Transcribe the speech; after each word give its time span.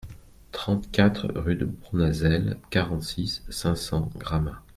trente-quatre 0.51 1.31
rue 1.35 1.55
de 1.55 1.65
Bournazel, 1.65 2.57
quarante-six, 2.71 3.43
cinq 3.51 3.75
cents, 3.75 4.09
Gramat 4.17 4.59